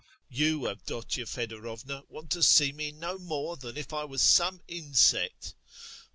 [0.31, 5.53] You, Avdotya Fedorovna, want to see me no more than if I was some insect.